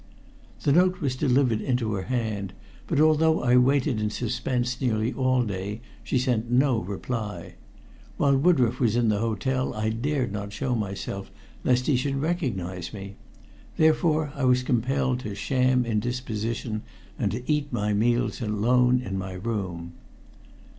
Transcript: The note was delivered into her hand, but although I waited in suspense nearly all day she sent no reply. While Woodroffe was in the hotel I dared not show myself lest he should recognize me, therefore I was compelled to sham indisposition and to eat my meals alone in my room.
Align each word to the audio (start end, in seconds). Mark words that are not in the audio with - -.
The 0.63 0.71
note 0.71 0.99
was 0.99 1.15
delivered 1.15 1.61
into 1.61 1.93
her 1.93 2.01
hand, 2.01 2.53
but 2.87 2.99
although 2.99 3.43
I 3.43 3.55
waited 3.57 4.01
in 4.01 4.09
suspense 4.09 4.81
nearly 4.81 5.13
all 5.13 5.43
day 5.43 5.79
she 6.03 6.17
sent 6.17 6.49
no 6.49 6.79
reply. 6.79 7.53
While 8.17 8.35
Woodroffe 8.35 8.79
was 8.79 8.95
in 8.95 9.09
the 9.09 9.19
hotel 9.19 9.75
I 9.75 9.91
dared 9.91 10.31
not 10.31 10.53
show 10.53 10.73
myself 10.73 11.29
lest 11.63 11.85
he 11.85 11.95
should 11.95 12.19
recognize 12.19 12.95
me, 12.95 13.17
therefore 13.77 14.33
I 14.35 14.43
was 14.45 14.63
compelled 14.63 15.19
to 15.19 15.35
sham 15.35 15.85
indisposition 15.85 16.81
and 17.19 17.31
to 17.31 17.43
eat 17.47 17.71
my 17.71 17.93
meals 17.93 18.41
alone 18.41 19.01
in 19.03 19.19
my 19.19 19.33
room. 19.33 19.93